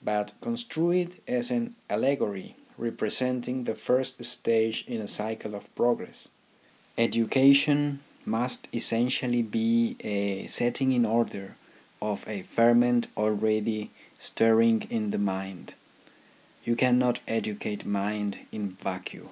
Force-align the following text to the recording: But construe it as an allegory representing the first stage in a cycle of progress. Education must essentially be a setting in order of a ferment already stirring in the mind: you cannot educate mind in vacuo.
But 0.00 0.30
construe 0.40 0.92
it 0.92 1.20
as 1.26 1.50
an 1.50 1.74
allegory 1.90 2.54
representing 2.78 3.64
the 3.64 3.74
first 3.74 4.22
stage 4.24 4.84
in 4.86 5.00
a 5.00 5.08
cycle 5.08 5.56
of 5.56 5.74
progress. 5.74 6.28
Education 6.96 7.98
must 8.24 8.68
essentially 8.72 9.42
be 9.42 9.96
a 10.04 10.46
setting 10.46 10.92
in 10.92 11.04
order 11.04 11.56
of 12.00 12.24
a 12.28 12.42
ferment 12.42 13.08
already 13.16 13.90
stirring 14.20 14.86
in 14.88 15.10
the 15.10 15.18
mind: 15.18 15.74
you 16.64 16.76
cannot 16.76 17.18
educate 17.26 17.84
mind 17.84 18.38
in 18.52 18.70
vacuo. 18.70 19.24